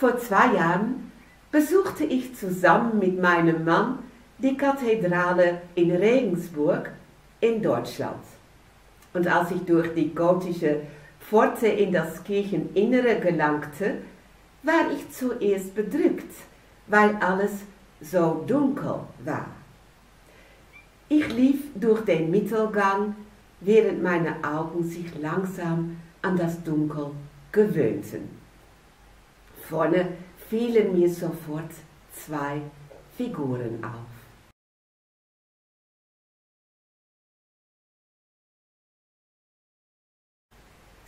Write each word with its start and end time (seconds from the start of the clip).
Vor 0.00 0.16
zwei 0.16 0.54
Jahren 0.54 1.12
besuchte 1.52 2.04
ich 2.04 2.34
zusammen 2.34 2.98
mit 2.98 3.20
meinem 3.20 3.66
Mann 3.66 3.98
die 4.38 4.56
Kathedrale 4.56 5.60
in 5.74 5.90
Regensburg 5.90 6.90
in 7.40 7.62
Deutschland. 7.62 8.24
Und 9.12 9.26
als 9.26 9.50
ich 9.50 9.60
durch 9.66 9.92
die 9.92 10.14
gotische 10.14 10.80
Pforte 11.20 11.66
in 11.66 11.92
das 11.92 12.24
Kircheninnere 12.24 13.20
gelangte, 13.20 13.98
war 14.62 14.90
ich 14.90 15.10
zuerst 15.10 15.74
bedrückt, 15.74 16.32
weil 16.86 17.16
alles 17.16 17.52
so 18.00 18.42
dunkel 18.46 19.00
war. 19.26 19.48
Ich 21.10 21.30
lief 21.30 21.60
durch 21.74 22.00
den 22.06 22.30
Mittelgang, 22.30 23.16
während 23.60 24.02
meine 24.02 24.42
Augen 24.42 24.82
sich 24.82 25.14
langsam 25.20 25.98
an 26.22 26.38
das 26.38 26.64
Dunkel 26.64 27.10
gewöhnten. 27.52 28.40
Vorne 29.70 30.16
fielen 30.48 30.98
mir 30.98 31.08
sofort 31.08 31.70
zwei 32.12 32.60
Figuren 33.16 33.84
auf. 33.84 34.10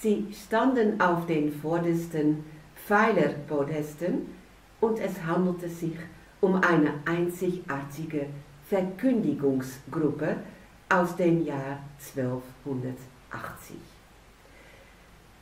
Sie 0.00 0.32
standen 0.32 1.00
auf 1.00 1.26
den 1.26 1.52
vordersten 1.52 2.44
Pfeilerpodesten 2.86 4.28
und 4.80 5.00
es 5.00 5.20
handelte 5.24 5.68
sich 5.68 5.96
um 6.40 6.54
eine 6.54 7.00
einzigartige 7.06 8.26
Verkündigungsgruppe 8.68 10.36
aus 10.90 11.16
dem 11.16 11.44
Jahr 11.44 11.80
1280. 12.16 13.76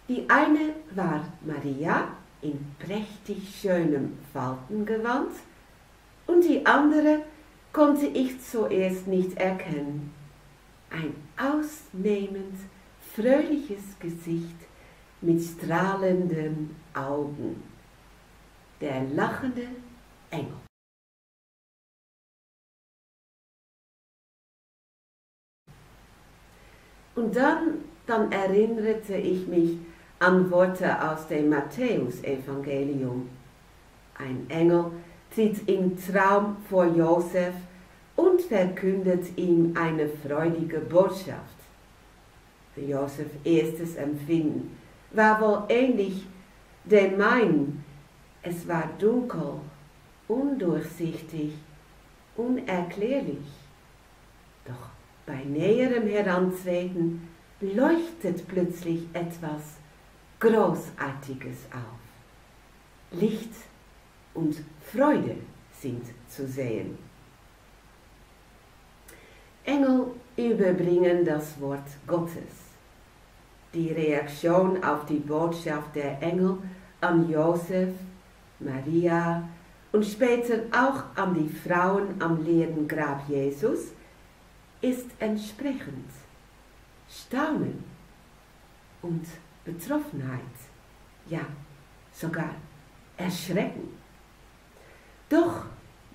Die 0.08 0.30
eine 0.30 0.74
war 0.94 1.24
Maria 1.44 2.21
in 2.42 2.74
prächtig 2.78 3.60
schönem 3.60 4.18
Faltengewand 4.32 5.32
und 6.26 6.44
die 6.44 6.64
andere 6.66 7.22
konnte 7.72 8.06
ich 8.06 8.40
zuerst 8.40 9.06
nicht 9.06 9.36
erkennen. 9.38 10.12
Ein 10.90 11.14
ausnehmend 11.38 12.58
fröhliches 13.14 13.98
Gesicht 13.98 14.56
mit 15.20 15.40
strahlenden 15.42 16.76
Augen. 16.92 17.62
Der 18.80 19.04
lachende 19.04 19.68
Engel. 20.30 20.56
Und 27.14 27.36
dann, 27.36 27.84
dann 28.06 28.32
erinnerte 28.32 29.14
ich 29.16 29.46
mich 29.46 29.78
an 30.22 30.48
Worte 30.52 31.02
aus 31.02 31.26
dem 31.26 31.48
Matthäusevangelium. 31.48 33.28
Ein 34.16 34.46
Engel 34.48 34.92
tritt 35.34 35.68
im 35.68 35.96
Traum 36.00 36.58
vor 36.70 36.84
Josef 36.86 37.54
und 38.14 38.40
verkündet 38.42 39.36
ihm 39.36 39.74
eine 39.76 40.08
freudige 40.08 40.78
Botschaft. 40.78 41.58
Für 42.72 42.82
Josef 42.82 43.26
erstes 43.42 43.96
Empfinden 43.96 44.76
war 45.10 45.40
wohl 45.40 45.64
ähnlich 45.68 46.24
dem 46.84 47.18
meinen. 47.18 47.84
Es 48.42 48.68
war 48.68 48.90
dunkel, 49.00 49.54
undurchsichtig, 50.28 51.54
unerklärlich. 52.36 53.48
Doch 54.64 54.90
bei 55.26 55.42
näherem 55.44 56.06
Herantreten 56.06 57.28
leuchtet 57.60 58.46
plötzlich 58.46 59.02
etwas 59.12 59.81
Großartiges 60.42 61.58
auf. 61.70 62.00
Licht 63.12 63.54
und 64.34 64.56
Freude 64.92 65.36
sind 65.72 66.04
zu 66.28 66.48
sehen. 66.48 66.98
Engel 69.64 70.06
überbringen 70.36 71.24
das 71.24 71.60
Wort 71.60 71.86
Gottes 72.08 72.72
die 73.74 73.92
Reaktion 73.92 74.82
auf 74.84 75.06
die 75.06 75.18
Botschaft 75.18 75.94
der 75.94 76.20
Engel 76.20 76.58
an 77.00 77.30
Josef, 77.30 77.94
Maria 78.60 79.48
und 79.92 80.04
später 80.04 80.60
auch 80.72 81.04
an 81.16 81.34
die 81.34 81.48
Frauen 81.48 82.20
am 82.20 82.44
leeren 82.44 82.86
Grab 82.86 83.28
Jesus 83.28 83.92
ist 84.80 85.06
entsprechend 85.18 86.10
Staunen 87.08 87.84
und 89.00 89.24
Betroffenheit, 89.64 90.40
ja 91.26 91.46
sogar 92.12 92.54
Erschrecken. 93.16 93.88
Doch 95.28 95.64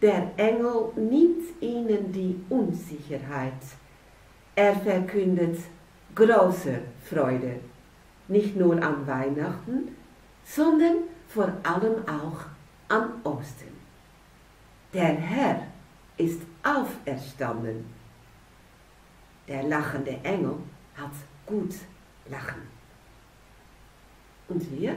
der 0.01 0.31
Engel 0.37 0.91
nimmt 0.95 1.61
ihnen 1.61 2.11
die 2.11 2.39
Unsicherheit. 2.49 3.61
Er 4.55 4.75
verkündet 4.75 5.57
große 6.13 6.79
Freude, 7.03 7.59
nicht 8.27 8.55
nur 8.55 8.81
an 8.81 9.07
Weihnachten, 9.07 9.95
sondern 10.43 10.97
vor 11.27 11.51
allem 11.63 12.07
auch 12.07 12.45
an 12.89 13.09
Ostern. 13.23 13.75
Der 14.93 15.15
Herr 15.15 15.67
ist 16.17 16.41
auferstanden. 16.63 17.85
Der 19.47 19.63
lachende 19.63 20.19
Engel 20.23 20.57
hat 20.95 21.11
gut 21.45 21.75
lachen. 22.29 22.76
Und 24.49 24.71
wir? 24.71 24.95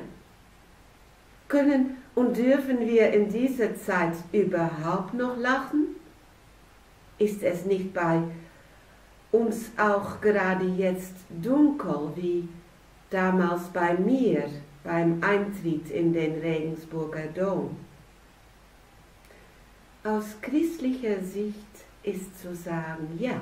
Können 1.48 1.96
und 2.14 2.36
dürfen 2.36 2.80
wir 2.80 3.12
in 3.12 3.28
dieser 3.28 3.76
Zeit 3.76 4.14
überhaupt 4.32 5.14
noch 5.14 5.36
lachen? 5.36 5.96
Ist 7.18 7.42
es 7.42 7.64
nicht 7.64 7.92
bei 7.92 8.22
uns 9.32 9.70
auch 9.76 10.20
gerade 10.20 10.66
jetzt 10.66 11.14
dunkel, 11.28 12.12
wie 12.16 12.48
damals 13.10 13.68
bei 13.68 13.94
mir 13.94 14.48
beim 14.82 15.22
Eintritt 15.22 15.90
in 15.90 16.12
den 16.12 16.40
Regensburger 16.40 17.26
Dom. 17.34 17.76
Aus 20.02 20.36
christlicher 20.40 21.20
Sicht 21.22 21.54
ist 22.02 22.40
zu 22.40 22.54
sagen, 22.54 23.18
ja, 23.18 23.40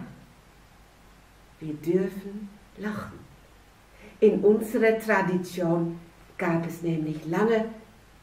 wir 1.60 1.74
dürfen 1.74 2.48
lachen. 2.76 3.27
In 4.20 4.40
unserer 4.40 4.98
Tradition 4.98 5.98
gab 6.36 6.66
es 6.66 6.82
nämlich 6.82 7.24
lange 7.26 7.66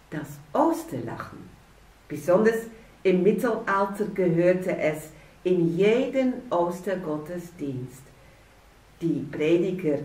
das 0.10 0.40
Osterlachen. 0.54 1.40
Besonders 2.08 2.68
im 3.04 3.24
Mittelalter 3.24 4.06
gehörte 4.14 4.78
es 4.78 5.10
in 5.44 5.78
jeden 5.78 6.34
Ostergottesdienst. 6.50 8.02
Die 9.02 9.26
Prediger 9.32 10.00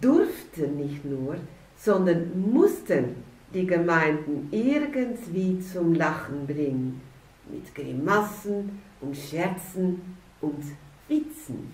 durften 0.00 0.76
nicht 0.76 1.04
nur, 1.04 1.36
sondern 1.76 2.52
mussten 2.52 3.16
die 3.52 3.66
Gemeinden 3.66 4.48
irgendwie 4.50 5.60
zum 5.60 5.94
Lachen 5.94 6.46
bringen, 6.46 7.00
mit 7.50 7.74
Grimassen 7.74 8.80
und 9.00 9.16
Scherzen 9.16 10.16
und 10.40 10.62
Witzen. 11.08 11.72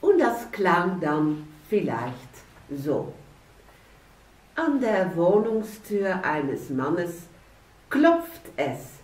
Und 0.00 0.18
das 0.18 0.50
klang 0.52 1.00
dann 1.00 1.44
vielleicht 1.68 2.14
so. 2.70 3.12
An 4.54 4.80
der 4.80 5.14
Wohnungstür 5.16 6.24
eines 6.24 6.70
Mannes 6.70 7.22
klopft 7.90 8.42
es 8.56 8.96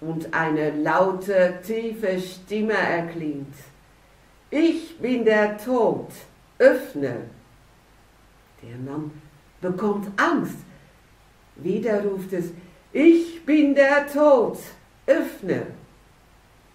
und 0.00 0.32
eine 0.34 0.70
laute, 0.82 1.60
tiefe 1.64 2.20
Stimme 2.20 2.74
erklingt. 2.74 3.54
Ich 4.50 4.98
bin 4.98 5.24
der 5.24 5.58
Tod, 5.58 6.10
öffne. 6.58 7.22
Der 8.62 8.76
Mann 8.78 9.10
bekommt 9.60 10.08
Angst. 10.20 10.58
Wieder 11.56 12.04
ruft 12.04 12.32
es, 12.32 12.50
ich 12.92 13.44
bin 13.44 13.74
der 13.74 14.06
Tod, 14.06 14.58
öffne. 15.06 15.66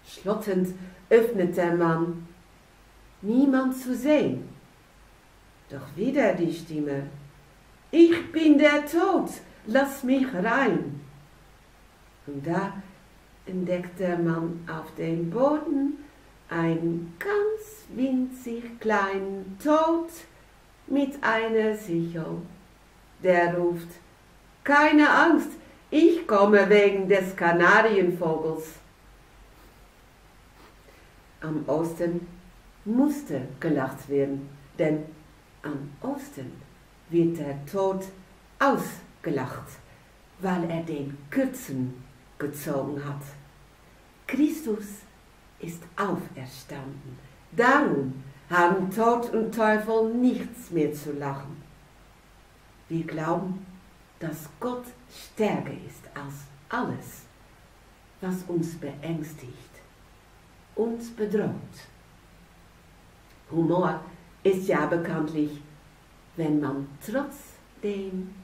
Schlottend 0.06 0.74
öffnet 1.08 1.56
der 1.56 1.74
Mann. 1.74 2.26
Niemand 3.22 3.76
zu 3.76 3.94
sehen. 3.94 4.53
Doch 5.74 5.96
wieder 5.96 6.34
die 6.34 6.52
Stimme, 6.52 7.08
ich 7.90 8.30
bin 8.30 8.58
der 8.58 8.86
Tod, 8.86 9.28
lass 9.66 10.04
mich 10.04 10.32
rein. 10.32 11.00
Und 12.28 12.46
da 12.46 12.74
entdeckt 13.44 13.98
der 13.98 14.16
Mann 14.16 14.64
auf 14.70 14.94
dem 14.94 15.30
Boden 15.30 15.98
einen 16.48 17.16
ganz 17.18 17.88
winzig 17.88 18.78
kleinen 18.78 19.58
Tod 19.60 20.10
mit 20.86 21.14
einer 21.20 21.74
Sichel. 21.74 22.36
Der 23.24 23.56
ruft, 23.58 23.88
keine 24.62 25.10
Angst, 25.10 25.50
ich 25.90 26.24
komme 26.28 26.70
wegen 26.70 27.08
des 27.08 27.34
Kanarienvogels. 27.34 28.74
Am 31.40 31.64
Osten 31.66 32.28
musste 32.84 33.48
gelacht 33.58 34.08
werden, 34.08 34.48
denn 34.78 35.02
am 35.64 35.90
Osten 36.00 36.52
wird 37.10 37.38
der 37.38 37.64
Tod 37.66 38.04
ausgelacht. 38.58 39.68
weil 40.40 40.68
er 40.70 40.82
den 40.82 41.16
Kürzen 41.30 42.04
gezogen 42.38 43.02
hat. 43.04 43.22
Christus 44.26 44.84
ist 45.60 45.82
auferstanden. 45.96 47.18
Darum 47.52 48.22
haben 48.50 48.90
Tod 48.90 49.32
und 49.32 49.54
Teufel 49.54 50.12
nichts 50.14 50.70
mehr 50.70 50.92
zu 50.92 51.12
lachen. 51.12 51.62
Wir 52.88 53.04
glauben, 53.04 53.64
dass 54.18 54.48
Gott 54.60 54.84
stärker 55.10 55.72
ist 55.72 56.04
als 56.14 56.34
alles, 56.68 57.22
was 58.20 58.42
uns 58.48 58.74
beängstigt, 58.74 59.70
uns 60.74 61.10
bedroht. 61.10 61.50
Humor 63.50 64.00
ist 64.44 64.68
ja 64.68 64.86
bekanntlich, 64.86 65.50
wenn 66.36 66.60
man 66.60 66.86
trotzdem 67.04 68.34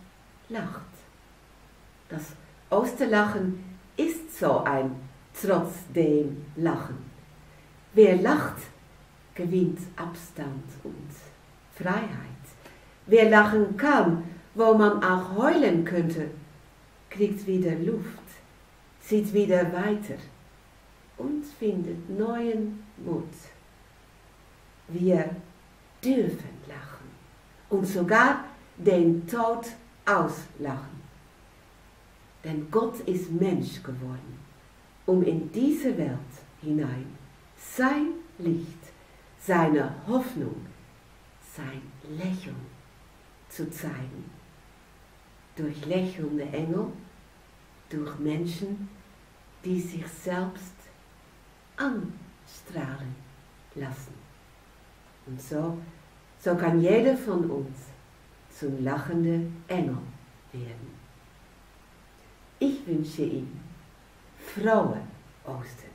lacht. 0.49 0.81
Das 2.08 2.32
Osterlachen 2.70 3.62
ist 3.97 4.38
so 4.38 4.58
ein 4.64 4.97
trotzdem 5.41 6.44
Lachen. 6.56 6.99
Wer 7.93 8.17
lacht, 8.17 8.56
gewinnt 9.35 9.79
Abstand 9.97 10.64
und 10.82 11.11
Freiheit. 11.75 12.08
Wer 13.06 13.31
lachen 13.31 13.76
kann, 13.76 14.25
wo 14.55 14.75
man 14.75 15.02
auch 15.02 15.37
heulen 15.37 15.85
könnte, 15.85 16.31
kriegt 17.11 17.47
wieder 17.47 17.75
Luft, 17.75 18.06
sieht 19.00 19.32
wieder 19.32 19.73
weiter 19.73 20.17
und 21.19 21.44
findet 21.44 22.08
neuen 22.08 22.82
Mut. 23.05 23.25
Wir 24.88 25.31
dürfen 26.02 26.50
lachen 26.67 27.08
und 27.69 27.87
sogar 27.87 28.44
den 28.76 29.26
Tod 29.26 29.67
auslachen. 30.06 31.00
Denn 32.44 32.70
Gott 32.70 33.00
ist 33.00 33.31
Mensch 33.31 33.82
geworden, 33.82 34.38
um 35.06 35.23
in 35.23 35.52
diese 35.52 35.97
Welt 35.99 36.19
hinein 36.62 37.06
sein 37.56 38.12
Licht 38.38 38.81
seine 39.38 39.94
Hoffnung, 40.06 40.67
sein 41.56 41.82
Lächeln 42.08 42.67
zu 43.49 43.70
zeigen. 43.70 44.31
Durch 45.56 45.85
lächelnde 45.87 46.44
Engel, 46.44 46.87
durch 47.88 48.19
Menschen, 48.19 48.88
die 49.64 49.81
sich 49.81 50.06
selbst 50.06 50.75
anstrahlen 51.76 53.14
lassen. 53.75 54.30
Und 55.26 55.40
so, 55.40 55.78
so 56.38 56.55
kann 56.56 56.81
jeder 56.81 57.17
von 57.17 57.50
uns 57.50 57.76
zum 58.50 58.82
lachenden 58.82 59.62
Engel 59.69 59.99
werden. 60.52 60.90
Ich 62.58 62.87
wünsche 62.87 63.22
Ihnen 63.22 63.61
frohe 64.38 65.00
Ostern. 65.44 65.89